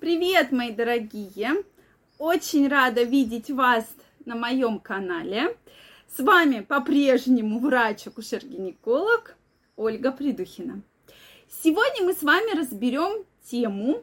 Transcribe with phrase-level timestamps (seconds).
[0.00, 1.62] Привет, мои дорогие!
[2.16, 3.84] Очень рада видеть вас
[4.24, 5.54] на моем канале.
[6.08, 9.36] С вами по-прежнему врач-акушер-гинеколог
[9.76, 10.80] Ольга Придухина.
[11.62, 14.02] Сегодня мы с вами разберем тему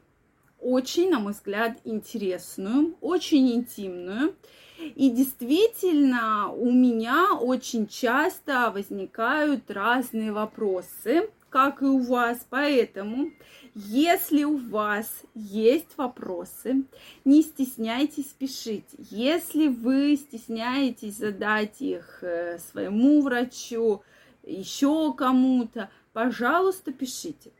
[0.59, 4.35] очень, на мой взгляд, интересную, очень интимную.
[4.79, 12.45] И действительно, у меня очень часто возникают разные вопросы, как и у вас.
[12.49, 13.31] Поэтому
[13.73, 16.85] если у вас есть вопросы,
[17.25, 18.97] не стесняйтесь, пишите.
[18.97, 24.01] Если вы стесняетесь задать их э, своему врачу,
[24.43, 27.51] еще кому-то, пожалуйста, пишите.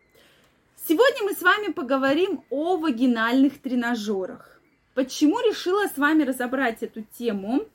[0.88, 4.62] Сегодня мы с вами поговорим о вагинальных тренажерах.
[4.94, 7.66] Почему решила с вами разобрать эту тему?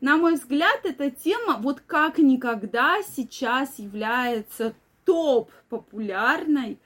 [0.00, 4.74] На мой взгляд, эта тема вот как никогда сейчас является
[5.04, 6.78] топ популярной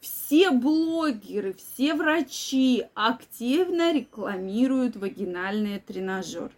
[0.00, 6.52] все блогеры, все врачи активно рекламируют вагинальные тренажеры.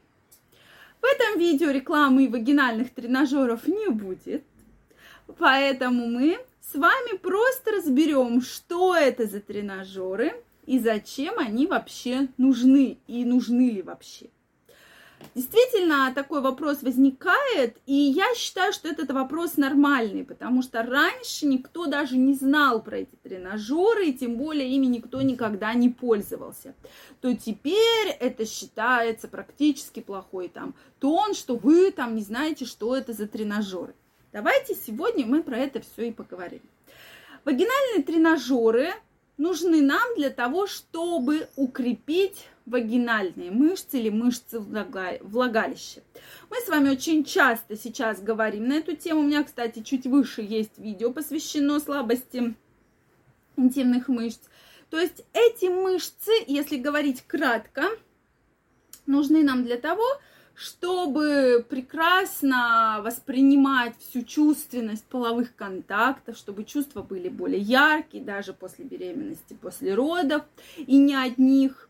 [1.00, 4.44] В этом видео рекламы вагинальных тренажеров не будет,
[5.38, 10.32] поэтому мы с вами просто разберем, что это за тренажеры
[10.66, 14.30] и зачем они вообще нужны и нужны ли вообще.
[15.34, 21.86] Действительно, такой вопрос возникает, и я считаю, что этот вопрос нормальный, потому что раньше никто
[21.86, 26.74] даже не знал про эти тренажеры, и тем более ими никто никогда не пользовался.
[27.20, 33.12] То теперь это считается практически плохой там тон, что вы там не знаете, что это
[33.12, 33.94] за тренажеры.
[34.32, 36.62] Давайте сегодня мы про это все и поговорим.
[37.44, 38.92] Вагинальные тренажеры
[39.36, 46.02] нужны нам для того, чтобы укрепить вагинальные мышцы или мышцы влагалища.
[46.50, 49.20] Мы с вами очень часто сейчас говорим на эту тему.
[49.20, 52.54] У меня, кстати, чуть выше есть видео, посвящено слабости
[53.56, 54.40] интимных мышц.
[54.90, 57.88] То есть эти мышцы, если говорить кратко,
[59.06, 60.04] нужны нам для того,
[60.54, 69.56] чтобы прекрасно воспринимать всю чувственность половых контактов, чтобы чувства были более яркие даже после беременности,
[69.60, 70.42] после родов,
[70.76, 71.88] и не одних.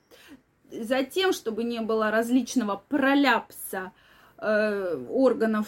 [0.80, 3.92] Затем, чтобы не было различного проляпса
[4.38, 5.66] э, органов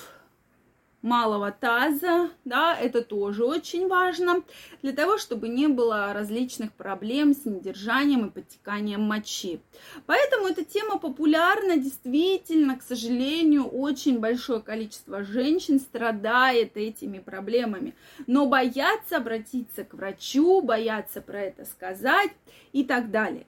[1.04, 4.42] малого таза, да, это тоже очень важно,
[4.82, 9.60] для того, чтобы не было различных проблем с недержанием и подтеканием мочи.
[10.06, 17.94] Поэтому эта тема популярна, действительно, к сожалению, очень большое количество женщин страдает этими проблемами,
[18.26, 22.32] но боятся обратиться к врачу, боятся про это сказать
[22.72, 23.44] и так далее.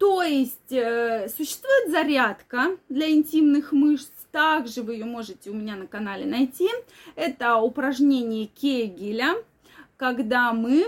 [0.00, 5.86] То есть э, существует зарядка для интимных мышц, также вы ее можете у меня на
[5.86, 6.70] канале найти.
[7.16, 9.34] Это упражнение Кегеля,
[9.98, 10.86] когда мы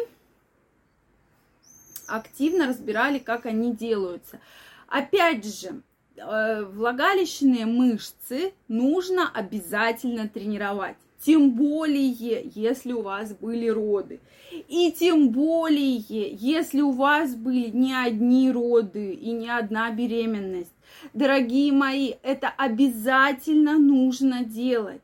[2.06, 4.40] активно разбирали, как они делаются.
[4.88, 5.82] Опять же,
[6.16, 10.96] э, влагалищные мышцы нужно обязательно тренировать.
[11.24, 14.20] Тем более, если у вас были роды.
[14.50, 20.74] И тем более, если у вас были не одни роды и не одна беременность.
[21.14, 25.02] Дорогие мои, это обязательно нужно делать.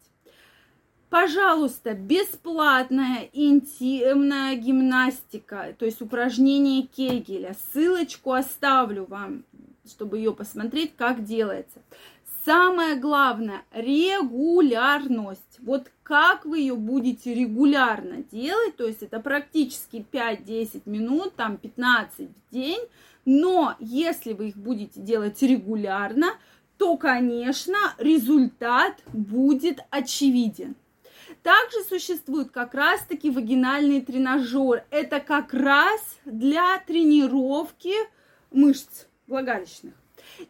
[1.09, 7.57] Пожалуйста, бесплатная интимная гимнастика, то есть упражнение Кегеля.
[7.73, 9.45] Ссылочку оставлю вам,
[9.87, 11.81] чтобы ее посмотреть, как делается.
[12.49, 15.59] Самое главное– регулярность.
[15.59, 22.31] Вот как вы ее будете регулярно делать, то есть это практически 5-10 минут, там 15
[22.31, 22.81] в день,
[23.27, 26.29] но если вы их будете делать регулярно,
[26.79, 30.75] то, конечно, результат будет очевиден.
[31.43, 34.85] Также существует как раз-таки вагинальный тренажер.
[34.89, 37.93] Это как раз для тренировки
[38.51, 39.93] мышц влагалищных.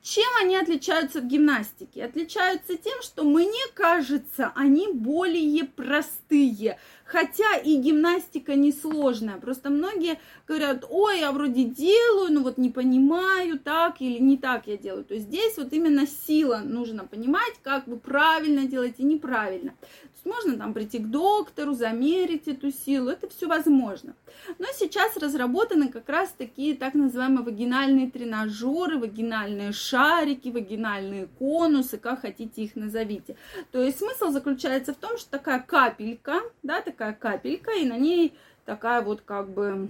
[0.03, 2.04] Чем они отличаются в гимнастике?
[2.04, 6.78] Отличаются тем, что мне кажется, они более простые.
[7.04, 9.38] Хотя и гимнастика несложная.
[9.38, 14.67] Просто многие говорят, ой, я вроде делаю, но вот не понимаю, так или не так
[14.67, 15.05] я делаю.
[15.05, 19.70] То есть здесь вот именно сила нужно понимать, как вы правильно делаете, неправильно.
[19.81, 24.14] То есть можно там прийти к доктору, замерить эту силу, это все возможно.
[24.58, 32.23] Но сейчас разработаны как раз такие так называемые вагинальные тренажеры, вагинальные шарики, вагинальные конусы, как
[32.23, 33.37] хотите их назовите.
[33.73, 38.35] То есть смысл заключается в том, что такая капелька, да, такая капелька, и на ней
[38.65, 39.89] такая вот как бы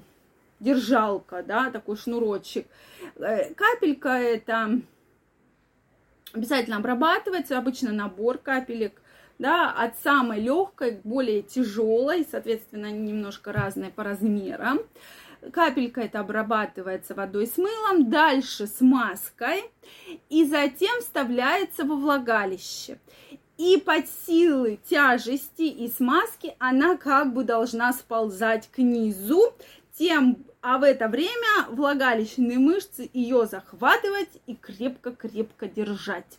[0.60, 2.66] держалка, да, такой шнурочек.
[3.16, 4.80] Э, капелька это
[6.32, 9.00] обязательно обрабатывается, обычно набор капелек,
[9.38, 14.80] да, от самой легкой к более тяжелой, соответственно, они немножко разные по размерам.
[15.52, 19.62] Капелька это обрабатывается водой с мылом, дальше с маской
[20.28, 22.98] и затем вставляется во влагалище.
[23.56, 29.52] И под силы тяжести и смазки она как бы должна сползать к низу,
[29.98, 36.38] тем, а в это время влагалищные мышцы ее захватывать и крепко-крепко держать.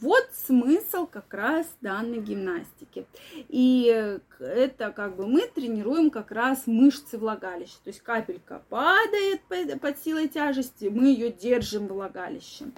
[0.00, 3.06] Вот смысл как раз данной гимнастики.
[3.48, 7.76] И это как бы мы тренируем как раз мышцы влагалища.
[7.84, 9.40] То есть капелька падает
[9.80, 12.74] под силой тяжести, мы ее держим влагалищем.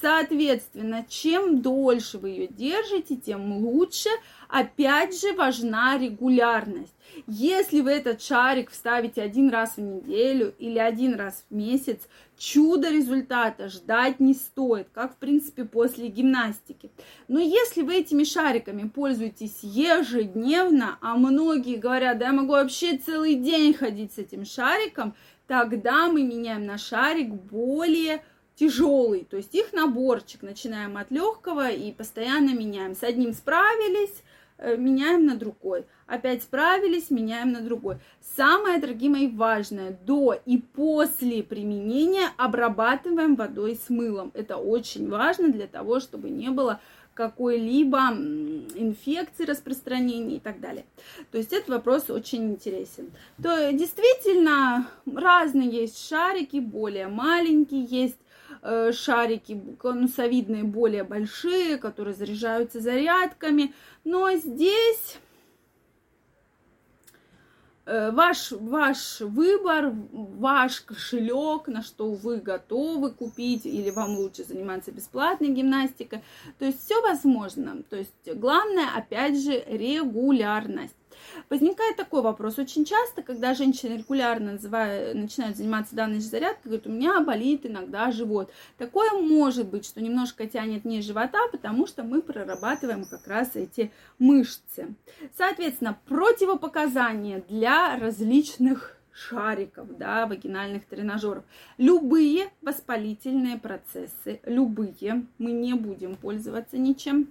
[0.00, 4.08] Соответственно, чем дольше вы ее держите, тем лучше.
[4.48, 6.92] Опять же, важна регулярность.
[7.28, 12.00] Если вы этот шарик вставите один раз в неделю или один раз в месяц,
[12.36, 16.90] чудо результата ждать не стоит, как в принципе после гимнастики.
[17.28, 23.34] Но если вы этими шариками пользуетесь ежедневно, а многие говорят, да я могу вообще целый
[23.34, 25.14] день ходить с этим шариком,
[25.46, 28.22] тогда мы меняем на шарик более
[28.56, 32.94] тяжелый, то есть их наборчик, начинаем от легкого и постоянно меняем.
[32.94, 34.22] С одним справились,
[34.58, 35.84] меняем на другой.
[36.06, 37.96] Опять справились, меняем на другой.
[38.20, 44.30] Самое, дорогие мои, важное, до и после применения обрабатываем водой с мылом.
[44.34, 46.80] Это очень важно для того, чтобы не было
[47.14, 47.98] какой-либо
[48.74, 50.84] инфекции, распространения и так далее.
[51.30, 53.12] То есть этот вопрос очень интересен.
[53.42, 58.23] То действительно разные есть шарики, более маленькие есть Э,
[58.92, 63.74] шарики конусовидные более большие, которые заряжаются зарядками.
[64.04, 65.18] Но здесь
[67.84, 74.92] э, ваш, ваш выбор, ваш кошелек, на что вы готовы купить, или вам лучше заниматься
[74.92, 76.22] бесплатной гимнастикой.
[76.58, 77.82] То есть все возможно.
[77.90, 80.96] То есть главное, опять же, регулярность.
[81.50, 82.58] Возникает такой вопрос.
[82.58, 87.66] Очень часто, когда женщины регулярно называют, начинают заниматься данной же зарядкой, говорят, у меня болит
[87.66, 88.50] иногда живот.
[88.78, 93.92] Такое может быть, что немножко тянет ниже живота, потому что мы прорабатываем как раз эти
[94.18, 94.94] мышцы.
[95.36, 101.44] Соответственно, противопоказания для различных шариков, да, вагинальных тренажеров.
[101.78, 107.28] Любые воспалительные процессы, любые, мы не будем пользоваться ничем.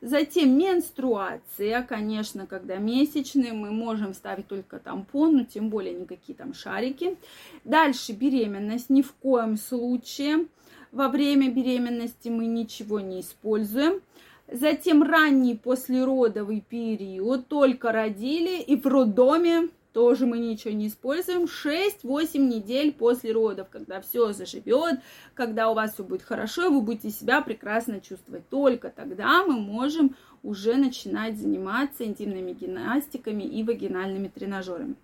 [0.00, 6.54] Затем менструация, конечно, когда месячные, мы можем ставить только тампон, но тем более никакие там
[6.54, 7.16] шарики.
[7.64, 10.46] Дальше беременность, ни в коем случае.
[10.92, 14.00] Во время беременности мы ничего не используем.
[14.46, 21.44] Затем ранний послеродовый период, только родили и в роддоме тоже мы ничего не используем.
[21.44, 25.00] 6-8 недель после родов, когда все заживет,
[25.34, 28.48] когда у вас все будет хорошо, вы будете себя прекрасно чувствовать.
[28.50, 34.96] Только тогда мы можем уже начинать заниматься интимными гимнастиками и вагинальными тренажерами.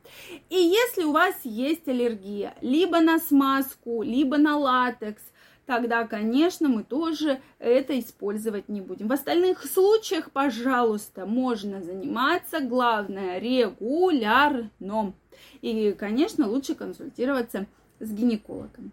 [0.51, 5.23] И если у вас есть аллергия либо на смазку, либо на латекс,
[5.71, 9.07] тогда, конечно, мы тоже это использовать не будем.
[9.07, 15.15] В остальных случаях, пожалуйста, можно заниматься, главное, регулярно.
[15.63, 17.69] И, конечно, лучше консультироваться
[18.01, 18.91] с гинекологом.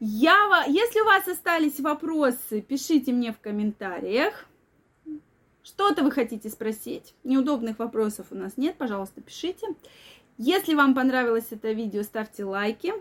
[0.00, 4.46] Я, если у вас остались вопросы, пишите мне в комментариях.
[5.62, 7.14] Что-то вы хотите спросить?
[7.22, 9.64] Неудобных вопросов у нас нет, пожалуйста, пишите.
[10.38, 12.94] Если вам понравилось это видео, ставьте лайки.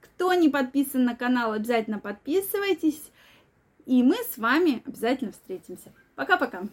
[0.00, 3.10] Кто не подписан на канал, обязательно подписывайтесь.
[3.86, 5.92] И мы с вами обязательно встретимся.
[6.14, 6.64] Пока-пока.